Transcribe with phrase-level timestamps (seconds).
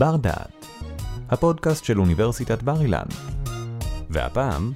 [0.00, 0.66] בר דעת,
[1.28, 3.06] הפודקאסט של אוניברסיטת בר אילן.
[4.10, 4.72] והפעם,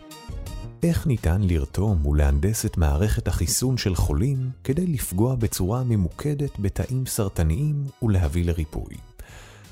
[0.83, 7.85] איך ניתן לרתום ולהנדס את מערכת החיסון של חולים כדי לפגוע בצורה ממוקדת בתאים סרטניים
[8.03, 8.95] ולהביא לריפוי.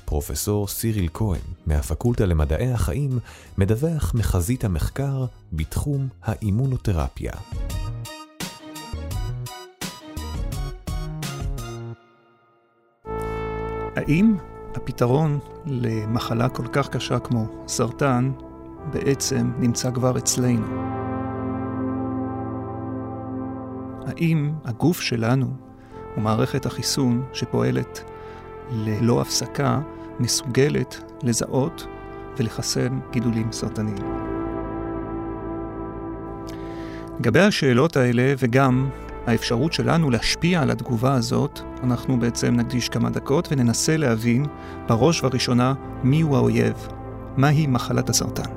[0.05, 3.19] פרופסור סיריל כהן מהפקולטה למדעי החיים
[3.57, 7.33] מדווח מחזית המחקר בתחום האימונותרפיה.
[13.95, 14.35] האם
[14.77, 18.31] הפתרון למחלה כל כך קשה כמו סרטן
[18.93, 20.65] בעצם נמצא כבר אצלנו?
[24.07, 25.47] האם הגוף שלנו
[26.17, 28.03] ומערכת החיסון שפועלת
[28.71, 29.79] ללא הפסקה
[30.19, 31.87] מסוגלת לזהות
[32.37, 33.97] ולחסן גידולים סרטניים?
[37.19, 38.89] לגבי השאלות האלה וגם
[39.27, 44.45] האפשרות שלנו להשפיע על התגובה הזאת, אנחנו בעצם נקדיש כמה דקות וננסה להבין
[44.87, 45.73] בראש ובראשונה
[46.03, 46.87] מיהו האויב,
[47.37, 48.51] מהי מחלת הסרטן.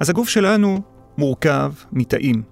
[0.00, 0.80] אז הגוף שלנו
[1.18, 2.42] מורכב מתאים.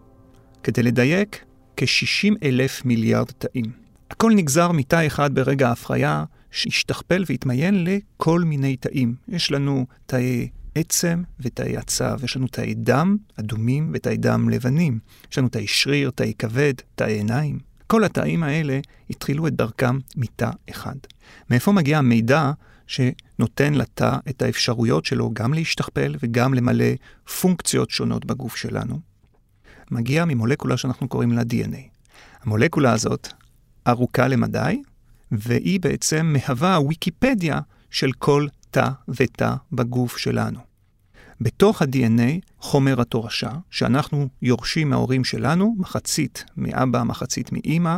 [0.62, 1.44] כדי לדייק,
[1.76, 3.64] כ-60 אלף מיליארד תאים.
[4.10, 9.14] הכל נגזר מתא אחד ברגע ההפריה, שהשתכפל והתמיין לכל מיני תאים.
[9.28, 14.98] יש לנו תאי עצם ותאי הצב, יש לנו תאי דם אדומים ותאי דם לבנים.
[15.32, 17.58] יש לנו תאי שריר, תאי כבד, תאי עיניים.
[17.86, 20.96] כל התאים האלה התחילו את דרכם מתא אחד.
[21.50, 22.52] מאיפה מגיע המידע
[22.86, 26.94] שנותן לתא את האפשרויות שלו גם להשתכפל וגם למלא
[27.40, 29.00] פונקציות שונות בגוף שלנו?
[29.90, 31.80] מגיע ממולקולה שאנחנו קוראים לה DNA.
[32.42, 33.28] המולקולה הזאת
[33.88, 34.82] ארוכה למדי,
[35.32, 37.60] והיא בעצם מהווה הוויקיפדיה
[37.90, 40.65] של כל תא ותא בגוף שלנו.
[41.40, 47.96] בתוך ה-DNA חומר התורשה, שאנחנו יורשים מההורים שלנו, מחצית מאבא, מחצית מאימא,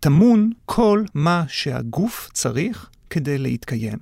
[0.00, 3.98] טמון כל מה שהגוף צריך כדי להתקיים.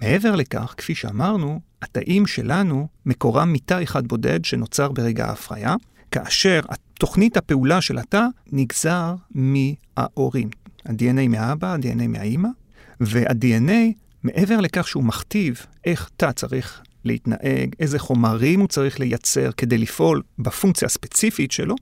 [0.00, 5.74] מעבר לכך, כפי שאמרנו, התאים שלנו מקורם מתא אחד בודד שנוצר ברגע ההפריה,
[6.10, 6.60] כאשר
[6.94, 10.48] תוכנית הפעולה של התא נגזר מההורים.
[10.86, 12.48] ה-DNA מהאבא, ה-DNA מהאימא,
[13.00, 19.78] וה-DNA, מעבר לכך שהוא מכתיב איך תא צריך להתנהג, איזה חומרים הוא צריך לייצר כדי
[19.78, 21.74] לפעול בפונקציה הספציפית שלו,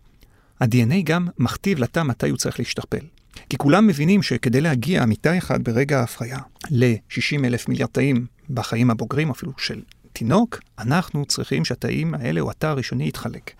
[0.60, 3.06] ה-DNA גם מכתיב לתא מתי הוא צריך להשתכפל.
[3.48, 6.38] כי כולם מבינים שכדי להגיע מתא אחד ברגע ההפריה
[6.70, 9.82] ל-60 אלף מיליארד תאים בחיים הבוגרים, אפילו של
[10.12, 13.50] תינוק, אנחנו צריכים שהתאים האלה או התא הראשוני יתחלק.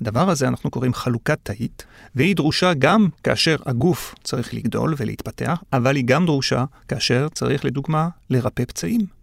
[0.00, 5.96] לדבר הזה אנחנו קוראים חלוקת תאית, והיא דרושה גם כאשר הגוף צריך לגדול ולהתפתח, אבל
[5.96, 9.19] היא גם דרושה כאשר צריך, לדוגמה, לרפא פצעים.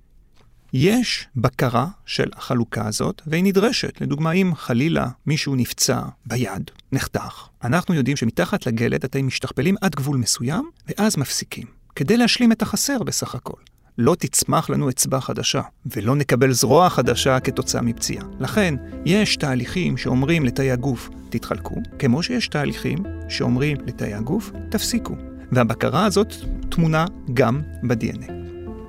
[0.73, 4.01] יש בקרה של החלוקה הזאת, והיא נדרשת.
[4.01, 10.17] לדוגמה, אם חלילה מישהו נפצע ביד, נחתך, אנחנו יודעים שמתחת לגלד התאים משתכפלים עד גבול
[10.17, 13.59] מסוים, ואז מפסיקים, כדי להשלים את החסר בסך הכל.
[13.97, 18.25] לא תצמח לנו אצבע חדשה, ולא נקבל זרוע חדשה כתוצאה מפציעה.
[18.39, 22.97] לכן, יש תהליכים שאומרים לתאי הגוף, תתחלקו, כמו שיש תהליכים
[23.29, 25.15] שאומרים לתאי הגוף, תפסיקו.
[25.51, 26.33] והבקרה הזאת
[26.69, 28.31] תמונה גם ב-DNA.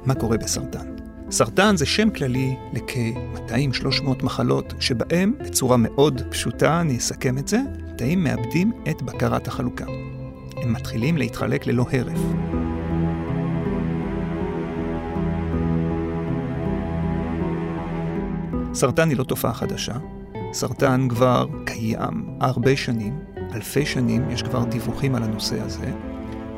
[0.06, 0.88] מה קורה בסרטן?
[1.31, 7.61] סרטן זה שם כללי לכ-200-300 מחלות, שבהם, בצורה מאוד פשוטה, אני אסכם את זה,
[7.97, 9.84] תאים מאבדים את בקרת החלוקה.
[10.56, 12.19] הם מתחילים להתחלק ללא הרף.
[18.75, 19.95] סרטן היא לא תופעה חדשה.
[20.53, 23.19] סרטן כבר קיים הרבה שנים,
[23.55, 25.93] אלפי שנים, יש כבר דיווחים על הנושא הזה,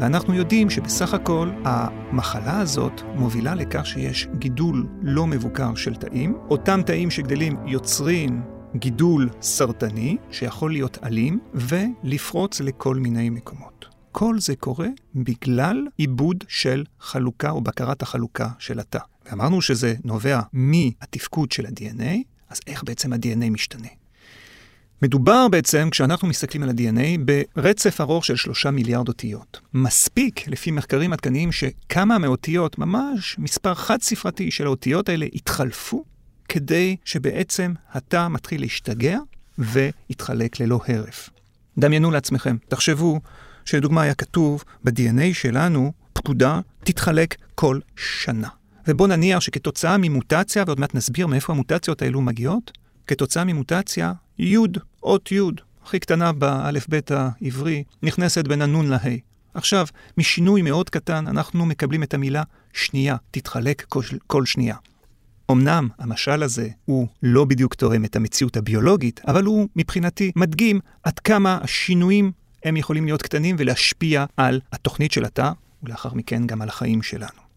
[0.01, 6.35] ואנחנו יודעים שבסך הכל המחלה הזאת מובילה לכך שיש גידול לא מבוקר של תאים.
[6.51, 8.43] אותם תאים שגדלים יוצרים
[8.77, 13.87] גידול סרטני, שיכול להיות אלים, ולפרוץ לכל מיני מקומות.
[14.13, 18.99] כל זה קורה בגלל עיבוד של חלוקה או בקרת החלוקה של התא.
[19.27, 22.17] ואמרנו שזה נובע מהתפקוד של ה-DNA,
[22.49, 23.89] אז איך בעצם ה-DNA משתנה?
[25.03, 27.21] מדובר בעצם, כשאנחנו מסתכלים על ה-DNA,
[27.57, 29.61] ברצף ארוך של שלושה מיליארד אותיות.
[29.75, 36.05] מספיק, לפי מחקרים עדכניים, שכמה מאותיות, ממש מספר חד-ספרתי של האותיות האלה, יתחלפו,
[36.49, 39.19] כדי שבעצם התא מתחיל להשתגע
[39.59, 41.31] ויתחלק ללא הרף.
[41.79, 43.21] דמיינו לעצמכם, תחשבו
[43.65, 48.49] שלדוגמה היה כתוב ב-DNA שלנו, פקודה תתחלק כל שנה.
[48.89, 52.73] ובואו נניח שכתוצאה ממוטציה, ועוד מעט נסביר מאיפה המוטציות האלו מגיעות,
[53.11, 54.57] כתוצאה ממוטציה, י',
[55.03, 55.41] אות י',
[55.85, 58.99] הכי קטנה באלף-בית העברי, נכנסת בין הנון לה'.
[59.55, 59.87] עכשיו,
[60.19, 62.43] משינוי מאוד קטן, אנחנו מקבלים את המילה
[62.73, 64.77] שנייה, תתחלק כל, כל שנייה.
[65.51, 71.19] אמנם המשל הזה הוא לא בדיוק תואם את המציאות הביולוגית, אבל הוא מבחינתי מדגים עד
[71.19, 72.33] כמה השינויים
[72.65, 75.51] הם יכולים להיות קטנים ולהשפיע על התוכנית של התא,
[75.83, 77.50] ולאחר מכן גם על החיים שלנו.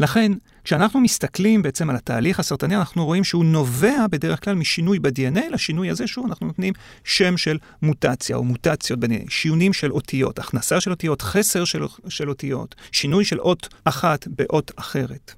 [0.00, 0.32] לכן,
[0.64, 5.90] כשאנחנו מסתכלים בעצם על התהליך הסרטני, אנחנו רואים שהוא נובע בדרך כלל משינוי ב-DNA, לשינוי
[5.90, 6.74] הזה, שוב, אנחנו נותנים
[7.04, 12.28] שם של מוטציה או מוטציות ב-DNA, שיונים של אותיות, הכנסה של אותיות, חסר של, של
[12.28, 15.34] אותיות, שינוי של אות אחת באות אחרת.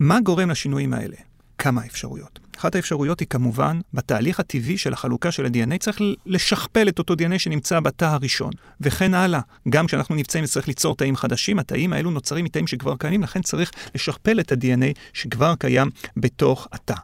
[0.00, 1.16] מה גורם לשינויים האלה?
[1.58, 2.43] כמה אפשרויות.
[2.58, 7.38] אחת האפשרויות היא כמובן, בתהליך הטבעי של החלוקה של ה-DNA צריך לשכפל את אותו DNA
[7.38, 9.40] שנמצא בתא הראשון, וכן הלאה.
[9.68, 13.70] גם כשאנחנו נמצאים וצריך ליצור תאים חדשים, התאים האלו נוצרים מתאים שכבר קיימים, לכן צריך
[13.94, 16.94] לשכפל את ה-DNA שכבר קיים בתוך התא.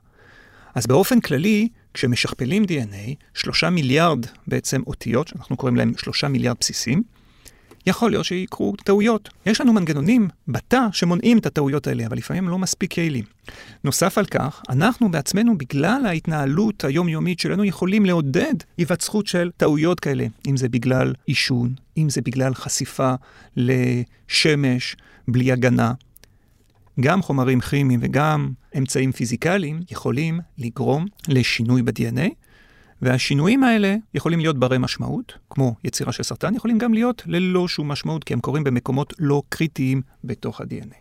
[0.74, 7.02] אז באופן כללי, כשמשכפלים DNA, שלושה מיליארד בעצם אותיות, שאנחנו קוראים להם שלושה מיליארד בסיסים,
[7.86, 9.28] יכול להיות שיקרו טעויות.
[9.46, 13.24] יש לנו מנגנונים בתא שמונעים את הטעויות האלה, אבל לפעמים לא מספיק יעילים.
[13.84, 20.26] נוסף על כך, אנחנו בעצמנו, בגלל ההתנהלות היומיומית שלנו, יכולים לעודד היווצרות של טעויות כאלה,
[20.48, 23.14] אם זה בגלל עישון, אם זה בגלל חשיפה
[23.56, 24.96] לשמש
[25.28, 25.92] בלי הגנה.
[27.00, 32.28] גם חומרים כימיים וגם אמצעים פיזיקליים יכולים לגרום לשינוי ב-DNA,
[33.02, 37.88] והשינויים האלה יכולים להיות ברי משמעות, כמו יצירה של סרטן, יכולים גם להיות ללא שום
[37.88, 40.96] משמעות, כי הם קורים במקומות לא קריטיים בתוך ה-DNA.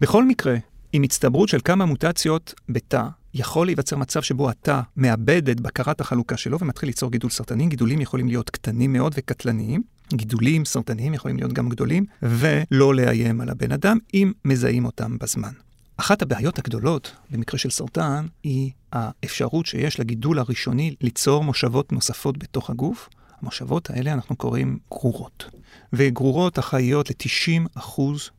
[0.00, 0.56] בכל מקרה,
[0.92, 3.02] עם הצטברות של כמה מוטציות בתא,
[3.34, 7.66] יכול להיווצר מצב שבו התא מאבד את בקרת החלוקה שלו ומתחיל ליצור גידול סרטני.
[7.66, 9.82] גידולים יכולים להיות קטנים מאוד וקטלניים.
[10.12, 15.52] גידולים סרטניים יכולים להיות גם גדולים, ולא לאיים על הבן אדם אם מזהים אותם בזמן.
[15.96, 22.70] אחת הבעיות הגדולות במקרה של סרטן היא האפשרות שיש לגידול הראשוני ליצור מושבות נוספות בתוך
[22.70, 23.08] הגוף.
[23.40, 25.50] המושבות האלה אנחנו קוראים גרורות.
[25.92, 27.90] וגרורות אחראיות ל-90%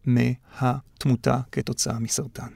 [0.06, 2.48] מהתמותה כתוצאה מסרטן.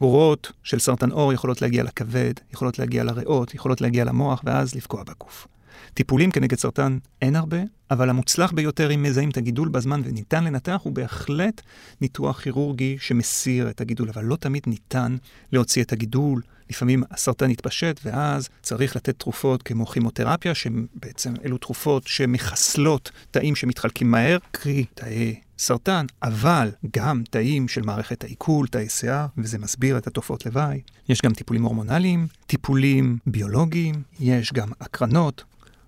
[0.00, 5.02] גרורות של סרטן עור יכולות להגיע לכבד, יכולות להגיע לריאות, יכולות להגיע למוח ואז לפגוע
[5.04, 5.46] בגוף.
[5.94, 7.58] טיפולים כנגד סרטן אין הרבה,
[7.90, 11.62] אבל המוצלח ביותר אם מזהים את הגידול בזמן וניתן לנתח הוא בהחלט
[12.00, 15.16] ניתוח כירורגי שמסיר את הגידול, אבל לא תמיד ניתן
[15.52, 16.42] להוציא את הגידול.
[16.70, 24.10] לפעמים הסרטן יתפשט ואז צריך לתת תרופות כמו כימותרפיה, שבעצם אלו תרופות שמחסלות תאים שמתחלקים
[24.10, 30.06] מהר, קרי תאי סרטן, אבל גם תאים של מערכת העיכול, תאי שיער, וזה מסביר את
[30.06, 30.80] התופעות לוואי.
[31.08, 35.44] יש גם טיפולים הורמונליים, טיפולים ביולוגיים, יש גם הקרנות,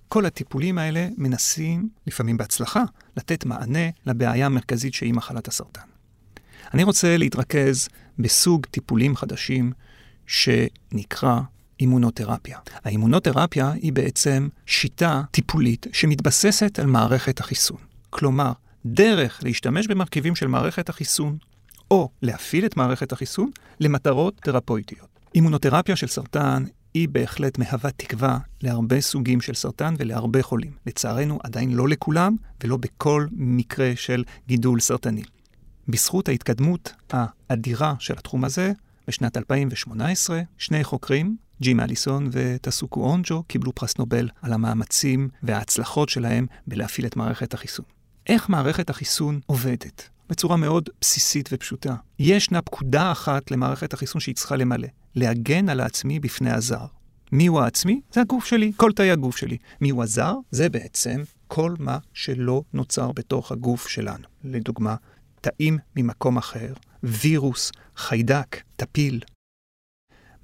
[0.09, 2.83] כל הטיפולים האלה מנסים, לפעמים בהצלחה,
[3.17, 5.81] לתת מענה לבעיה המרכזית שהיא מחלת הסרטן.
[6.75, 7.89] אני רוצה להתרכז
[8.19, 9.73] בסוג טיפולים חדשים
[10.27, 11.41] שנקרא
[11.81, 12.59] אימונותרפיה.
[12.85, 17.79] האימונותרפיה היא בעצם שיטה טיפולית שמתבססת על מערכת החיסון.
[18.11, 18.53] כלומר,
[18.87, 21.39] דרך להשתמש במרכיבים של מערכת החיסון,
[21.91, 23.51] או להפעיל את מערכת החיסון
[23.81, 25.09] למטרות תרפויטיות.
[25.35, 26.65] אימונותרפיה של סרטן
[26.97, 30.71] היא בהחלט מהווה תקווה להרבה סוגים של סרטן ולהרבה חולים.
[30.87, 35.23] לצערנו, עדיין לא לכולם ולא בכל מקרה של גידול סרטני.
[35.89, 38.73] בזכות ההתקדמות האדירה של התחום הזה,
[39.09, 46.47] בשנת 2018, שני חוקרים, ג'ים אליסון וטסוקו אונג'ו, קיבלו פרס נובל על המאמצים וההצלחות שלהם
[46.67, 47.85] בלהפעיל את מערכת החיסון.
[48.27, 50.09] איך מערכת החיסון עובדת?
[50.29, 51.95] בצורה מאוד בסיסית ופשוטה.
[52.19, 56.87] ישנה פקודה אחת למערכת החיסון שהיא צריכה למלא, להגן על העצמי בפני הזר.
[57.33, 58.01] מיהו העצמי?
[58.13, 59.57] זה הגוף שלי, כל תאי הגוף שלי.
[59.81, 60.35] מיהו הזר?
[60.51, 64.25] זה בעצם כל מה שלא נוצר בתוך הגוף שלנו.
[64.45, 64.95] לדוגמה,
[65.41, 66.73] תאים ממקום אחר,
[67.03, 69.21] וירוס, חיידק, טפיל,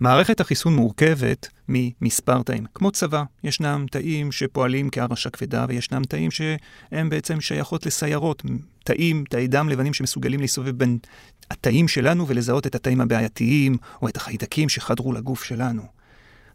[0.02, 2.64] מערכת החיסון מורכבת ממספר תאים.
[2.74, 8.42] כמו צבא, ישנם תאים שפועלים כהרשה כבדה, וישנם תאים שהם בעצם שייכות לסיירות.
[8.84, 10.98] תאים, תאי דם לבנים שמסוגלים להסתובב בין
[11.50, 15.82] התאים שלנו ולזהות את התאים הבעייתיים, או את החיידקים שחדרו לגוף שלנו.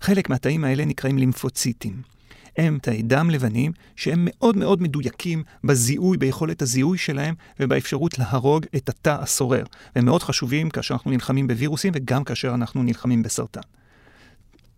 [0.01, 2.01] חלק מהתאים האלה נקראים לימפוציטים.
[2.57, 8.89] הם תאי דם לבנים שהם מאוד מאוד מדויקים בזיהוי, ביכולת הזיהוי שלהם ובאפשרות להרוג את
[8.89, 9.63] התא הסורר.
[9.95, 13.61] והם מאוד חשובים כאשר אנחנו נלחמים בווירוסים וגם כאשר אנחנו נלחמים בסרטן.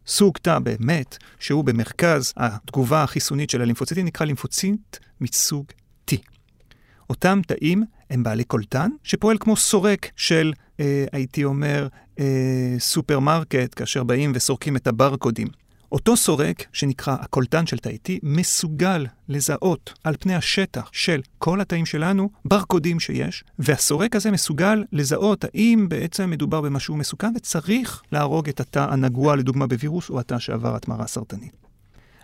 [0.07, 5.65] סוג תא באמת, שהוא במרכז התגובה החיסונית של הלימפוציטים, נקרא לימפוציט מסוג
[6.11, 6.15] T.
[7.09, 11.87] אותם תאים הם בעלי קולטן, שפועל כמו סורק של, אה, הייתי אומר,
[12.19, 15.47] אה, סופרמרקט, כאשר באים וסורקים את הברקודים.
[15.91, 21.85] אותו סורק, שנקרא הקולטן של תאי T, מסוגל לזהות על פני השטח של כל התאים
[21.85, 28.59] שלנו ברקודים שיש, והסורק הזה מסוגל לזהות האם בעצם מדובר במשהו מסוכן וצריך להרוג את
[28.59, 31.51] התא הנגוע, לדוגמה בווירוס, או התא שעבר התמרה סרטנית.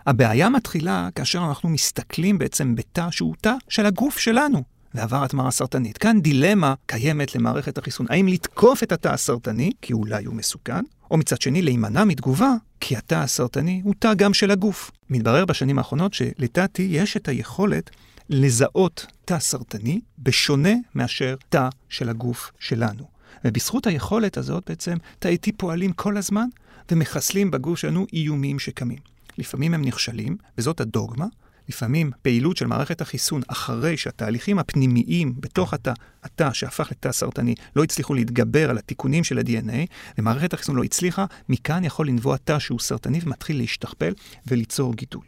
[0.06, 4.64] הבעיה מתחילה כאשר אנחנו מסתכלים בעצם בתא שהוא תא של הגוף שלנו,
[4.96, 5.98] ועבר התמרה סרטנית.
[5.98, 11.18] כאן דילמה קיימת למערכת החיסון, האם לתקוף את התא הסרטני, כי אולי הוא מסוכן, או
[11.18, 14.92] מצד שני להימנע מתגובה, כי התא הסרטני הוא תא גם של הגוף.
[15.10, 17.90] מתברר בשנים האחרונות שלתא T יש את היכולת
[18.30, 23.04] לזהות תא סרטני, בשונה מאשר תא של הגוף שלנו.
[23.46, 26.48] ובזכות היכולת הזאת בעצם תאי T פועלים כל הזמן
[26.92, 29.00] ומחסלים בגוף שלנו איומים שקמים.
[29.38, 31.26] לפעמים הם נכשלים, וזאת הדוגמה.
[31.70, 35.94] לפעמים פעילות של מערכת החיסון אחרי שהתהליכים הפנימיים בתוך התא,
[36.24, 41.26] התא שהפך לתא סרטני, לא הצליחו להתגבר על התיקונים של ה-DNA, ומערכת החיסון לא הצליחה,
[41.50, 44.14] מכאן יכול לנבוע תא שהוא סרטני ומתחיל להשתכפל
[44.48, 45.24] וליצור גידול.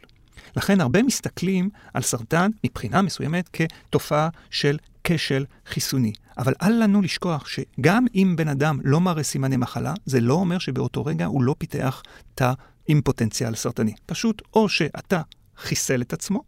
[0.56, 6.12] לכן הרבה מסתכלים על סרטן מבחינה מסוימת כתופעה של כשל חיסוני.
[6.38, 10.58] אבל אל לנו לשכוח שגם אם בן אדם לא מראה סימני מחלה, זה לא אומר
[10.58, 12.02] שבאותו רגע הוא לא פיתח
[12.34, 12.52] תא
[12.88, 13.94] עם פוטנציאל סרטני.
[14.06, 15.20] פשוט או שאתה
[15.58, 16.42] חיסל את עצמו,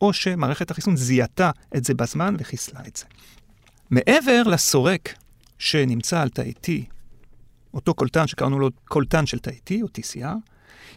[0.00, 3.04] או שמערכת החיסון זיהתה את זה בזמן וחיסלה את זה.
[3.90, 5.14] מעבר לסורק
[5.58, 6.68] שנמצא על תאי T,
[7.74, 10.36] אותו קולטן שקראנו לו קולטן של תאי T, או TCR,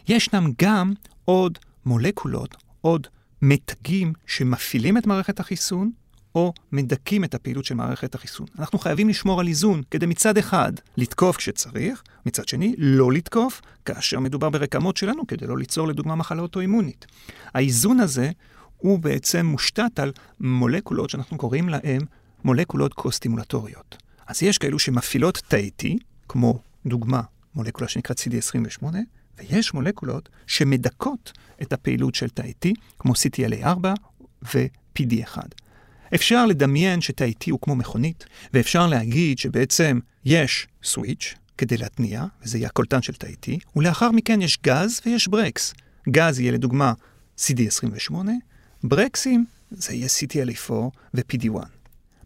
[0.08, 0.92] ישנם גם
[1.24, 3.06] עוד מולקולות, עוד
[3.42, 5.90] מתגים שמפעילים את מערכת החיסון,
[6.34, 8.46] או מדכאים את הפעילות של מערכת החיסון.
[8.58, 14.20] אנחנו חייבים לשמור על איזון כדי מצד אחד לתקוף כשצריך, מצד שני לא לתקוף כאשר
[14.20, 17.06] מדובר ברקמות שלנו כדי לא ליצור לדוגמה מחלה אוטואימונית.
[17.54, 18.30] האיזון הזה
[18.76, 22.00] הוא בעצם מושתת על מולקולות שאנחנו קוראים להן
[22.44, 23.96] מולקולות קוסטימולטוריות.
[24.26, 25.86] אז יש כאלו שמפעילות תאי T,
[26.28, 27.20] כמו דוגמה
[27.54, 28.84] מולקולה שנקראת CD28,
[29.38, 31.32] ויש מולקולות שמדכאות
[31.62, 32.68] את הפעילות של תאי T,
[32.98, 33.86] כמו CTLA4
[34.54, 35.38] ו-PD1.
[36.14, 38.24] אפשר לדמיין שתאי T הוא כמו מכונית,
[38.54, 44.42] ואפשר להגיד שבעצם יש סוויץ' כדי להתניע, וזה יהיה הקולטן של תאי T, ולאחר מכן
[44.42, 45.74] יש גז ויש ברקס.
[46.08, 46.92] גז יהיה לדוגמה
[47.38, 48.14] CD28,
[48.84, 50.72] ברקסים זה יהיה CTLA4
[51.14, 51.66] ו-PD1.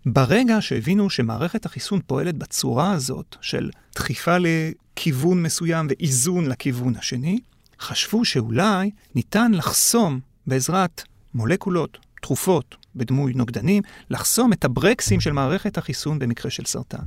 [0.06, 7.38] ברגע שהבינו שמערכת החיסון פועלת בצורה הזאת של דחיפה לכיוון מסוים ואיזון לכיוון השני,
[7.80, 11.02] חשבו שאולי ניתן לחסום בעזרת
[11.34, 17.02] מולקולות, תרופות, בדמוי נוגדנים, לחסום את הברקסים של מערכת החיסון במקרה של סרטן.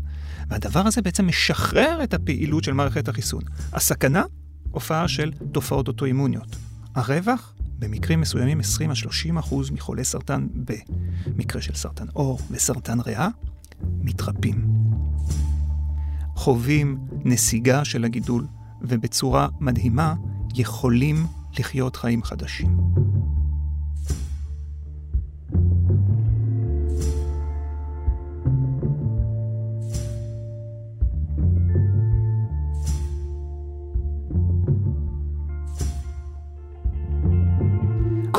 [0.49, 3.41] והדבר הזה בעצם משחרר את הפעילות של מערכת החיסון.
[3.73, 4.23] הסכנה,
[4.71, 6.55] הופעה של תופעות אוטואימוניות.
[6.95, 13.27] הרווח, במקרים מסוימים 20 30 אחוז מחולי סרטן במקרה של סרטן עור וסרטן ריאה,
[13.81, 14.65] מתרפאים.
[16.35, 18.45] חווים נסיגה של הגידול,
[18.81, 20.13] ובצורה מדהימה
[20.55, 21.25] יכולים
[21.59, 22.77] לחיות חיים חדשים.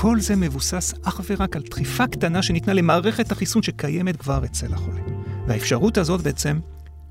[0.01, 5.01] כל זה מבוסס אך ורק על דחיפה קטנה שניתנה למערכת החיסון שקיימת כבר אצל החולה.
[5.47, 6.59] והאפשרות הזאת בעצם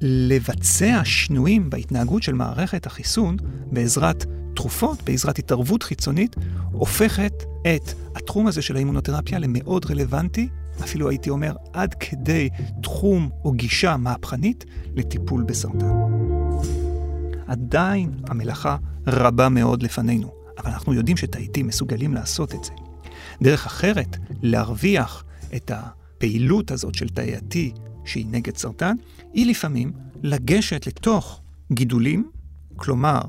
[0.01, 3.37] לבצע שינויים בהתנהגות של מערכת החיסון
[3.71, 4.25] בעזרת
[4.55, 6.35] תרופות, בעזרת התערבות חיצונית,
[6.71, 10.49] הופכת את התחום הזה של האימונותרפיה למאוד רלוונטי,
[10.83, 12.49] אפילו הייתי אומר עד כדי
[12.83, 14.65] תחום או גישה מהפכנית
[14.95, 15.93] לטיפול בסרטן.
[17.47, 18.77] עדיין המלאכה
[19.07, 22.71] רבה מאוד לפנינו, אבל אנחנו יודעים שתאיטים מסוגלים לעשות את זה.
[23.41, 25.23] דרך אחרת להרוויח
[25.55, 27.55] את הפעילות הזאת של תאי ה-T
[28.05, 28.95] שהיא נגד סרטן,
[29.33, 29.91] היא לפעמים
[30.23, 32.31] לגשת לתוך גידולים,
[32.75, 33.21] כלומר,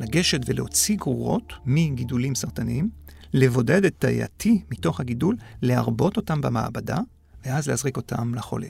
[0.00, 2.90] לגשת ולהוציא גרורות מגידולים סרטניים,
[3.32, 6.98] לבודד את תאי ה-T מתוך הגידול, להרבות אותם במעבדה,
[7.44, 8.68] ואז להזריק אותם לחולה.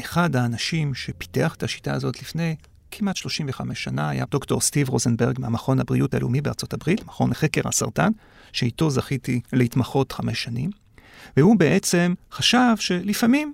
[0.00, 2.56] אחד האנשים שפיתח את השיטה הזאת לפני
[2.98, 8.10] כמעט 35 שנה היה דוקטור סטיב רוזנברג מהמכון הבריאות הלאומי בארצות הברית, מכון לחקר הסרטן,
[8.52, 10.70] שאיתו זכיתי להתמחות חמש שנים,
[11.36, 13.52] והוא בעצם חשב שלפעמים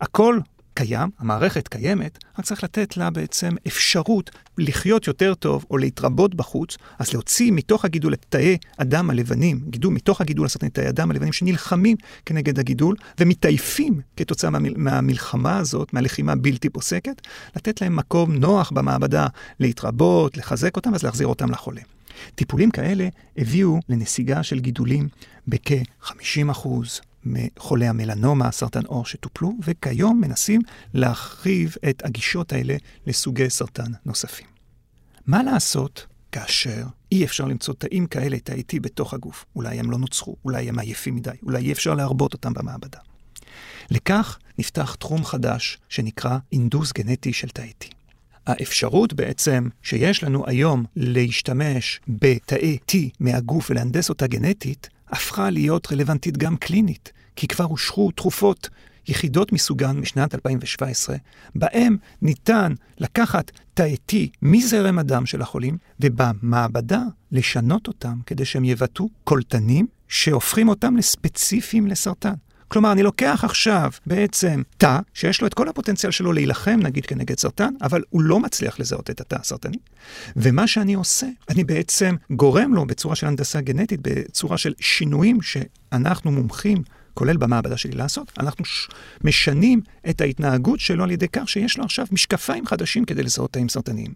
[0.00, 0.38] הכל
[0.74, 6.76] קיים, המערכת קיימת, רק צריך לתת לה בעצם אפשרות לחיות יותר טוב או להתרבות בחוץ,
[6.98, 11.32] אז להוציא מתוך הגידול את תאי הדם הלבנים, גידול מתוך הגידול את תאי הדם הלבנים
[11.32, 17.22] שנלחמים כנגד הגידול ומתעייפים כתוצאה מהמל, מהמלחמה הזאת, מהלחימה בלתי פוסקת,
[17.56, 19.26] לתת להם מקום נוח במעבדה
[19.60, 21.80] להתרבות, לחזק אותם, אז להחזיר אותם לחולה.
[22.34, 25.08] טיפולים כאלה הביאו לנסיגה של גידולים
[25.48, 30.60] בכ-50 אחוז, מחולי המלנומה, סרטן עור שטופלו, וכיום מנסים
[30.94, 32.76] להרחיב את הגישות האלה
[33.06, 34.46] לסוגי סרטן נוספים.
[35.26, 39.44] מה לעשות כאשר אי אפשר למצוא תאים כאלה, תאי T בתוך הגוף?
[39.56, 42.98] אולי הם לא נוצחו, אולי הם עייפים מדי, אולי אי אפשר להרבות אותם במעבדה.
[43.90, 47.86] לכך נפתח תחום חדש שנקרא אינדוס גנטי של תאי T.
[48.46, 56.36] האפשרות בעצם שיש לנו היום להשתמש בתאי T מהגוף ולהנדס אותה גנטית, הפכה להיות רלוונטית
[56.36, 58.68] גם קלינית, כי כבר אושרו תרופות
[59.08, 61.16] יחידות מסוגן משנת 2017,
[61.54, 67.02] בהם ניתן לקחת תאי T מזרם הדם של החולים, ובמעבדה
[67.32, 72.34] לשנות אותם כדי שהם יבטאו קולטנים שהופכים אותם לספציפיים לסרטן.
[72.74, 77.38] כלומר, אני לוקח עכשיו בעצם תא, שיש לו את כל הפוטנציאל שלו להילחם, נגיד, כנגד
[77.38, 79.76] סרטן, אבל הוא לא מצליח לזהות את התא הסרטני.
[80.36, 86.32] ומה שאני עושה, אני בעצם גורם לו בצורה של הנדסה גנטית, בצורה של שינויים שאנחנו
[86.32, 86.82] מומחים
[87.14, 88.88] כולל במעבדה שלי לעשות, אנחנו ש...
[89.24, 93.68] משנים את ההתנהגות שלו על ידי כך שיש לו עכשיו משקפיים חדשים כדי לזהות תאים
[93.68, 94.12] סרטניים.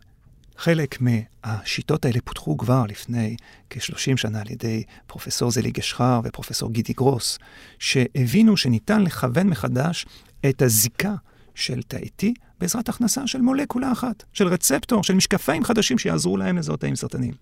[0.59, 3.37] חלק מהשיטות האלה פותחו כבר לפני
[3.71, 7.39] כ-30 שנה על ידי פרופסור זלי גשחר ופרופסור גידי גרוס,
[7.79, 10.07] שהבינו שניתן לכוון מחדש
[10.49, 11.15] את הזיקה
[11.55, 12.27] של תאי T
[12.61, 17.35] בעזרת הכנסה של מולקולה אחת, של רצפטור, של משקפיים חדשים שיעזרו להם לזהות תאים סרטניים.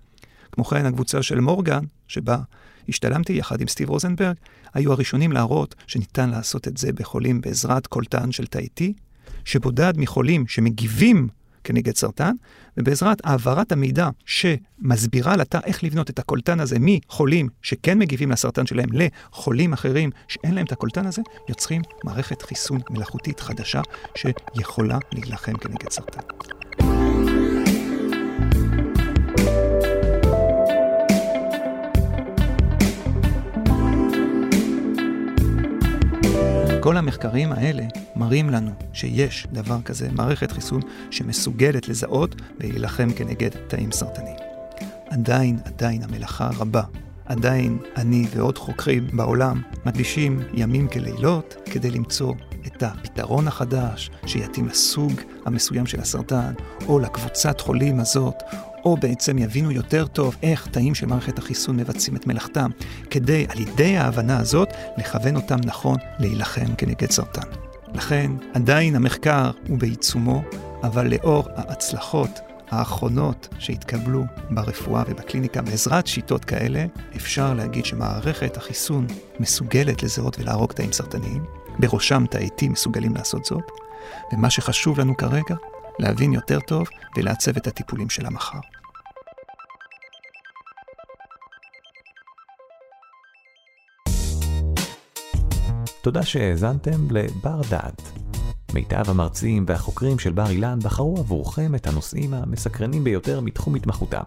[0.53, 2.39] כמו כן, הקבוצה של מורגן, שבה
[2.89, 4.37] השתלמתי יחד עם סטיב רוזנברג,
[4.75, 8.83] היו הראשונים להראות שניתן לעשות את זה בחולים בעזרת קולטן של תאי T,
[9.45, 11.29] שבודד מחולים שמגיבים
[11.67, 12.33] כנגד סרטן,
[12.77, 18.89] ובעזרת העברת המידע שמסבירה לתא איך לבנות את הקולטן הזה מחולים שכן מגיבים לסרטן שלהם
[18.93, 23.81] לחולים אחרים שאין להם את הקולטן הזה, יוצרים מערכת חיסון מלאכותית חדשה
[24.17, 26.56] שיכולה להילחם כנגד סרטן.
[36.87, 37.85] כל המחקרים האלה
[38.17, 44.37] מראים לנו שיש דבר כזה, מערכת חיסון שמסוגלת לזהות ולהילחם כנגד תאים סרטניים.
[45.11, 46.83] עדיין, עדיין המלאכה רבה.
[47.25, 52.35] עדיין אני ועוד חוקרים בעולם מקדישים ימים כלילות כדי למצוא
[52.67, 55.13] את הפתרון החדש שיתאים לסוג
[55.47, 56.53] המסוים של הסרטן,
[56.89, 58.43] או לקבוצת חולים הזאת,
[58.85, 62.71] או בעצם יבינו יותר טוב איך תאים של מערכת החיסון מבצעים את מלאכתם,
[63.11, 67.49] כדי על ידי ההבנה הזאת לכוון אותם נכון להילחם כנגד סרטן.
[67.95, 70.43] לכן עדיין המחקר הוא בעיצומו,
[70.83, 76.85] אבל לאור ההצלחות האחרונות שהתקבלו ברפואה ובקליניקה בעזרת שיטות כאלה,
[77.17, 79.07] אפשר להגיד שמערכת החיסון
[79.41, 81.45] מסוגלת לזהות ולהרוג תאים סרטניים,
[81.79, 83.65] בראשם תאי T מסוגלים לעשות זאת,
[84.33, 85.55] ומה שחשוב לנו כרגע,
[85.99, 88.59] להבין יותר טוב ולעצב את הטיפולים של המחר.
[96.03, 98.03] תודה שהאזנתם לבר דעת.
[98.75, 104.23] מיטב המרצים והחוקרים של בר אילן בחרו עבורכם את הנושאים המסקרנים ביותר מתחום התמחותם.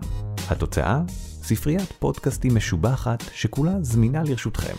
[0.49, 1.01] התוצאה?
[1.43, 4.75] ספריית פודקאסטים משובחת שכולה זמינה לרשותכם.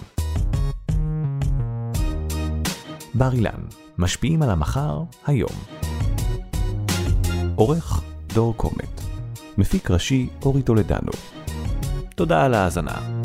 [3.15, 3.61] בר אילן,
[4.01, 5.51] משפיעים על המחר, היום.
[7.55, 8.03] עורך
[8.35, 9.01] דור קומט.
[9.59, 11.13] מפיק ראשי אורי טולדנו.
[12.15, 13.20] תודה על ההאזנה.